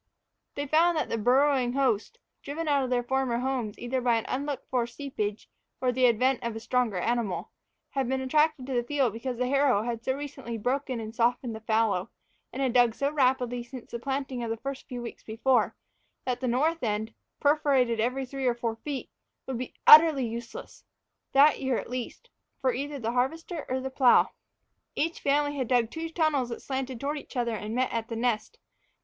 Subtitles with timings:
[0.55, 4.25] They found that the burrowing host, driven out of their former homes either by an
[4.27, 5.47] unlooked for seepage
[5.79, 7.51] or the advent of a stronger animal,
[7.91, 11.53] had been attracted to the field because the harrow had so recently broken and softened
[11.55, 12.09] the fallow,
[12.51, 15.75] and had dug so rapidly since the planting of a few weeks before,
[16.25, 19.11] that the north end, perforated every three or four feet,
[19.45, 20.83] would be utterly useless,
[21.33, 24.31] that year at least, for either the harvester or the plow.
[24.95, 28.15] Each family had dug two tunnels that slanted toward each other and met at the
[28.15, 28.57] nest.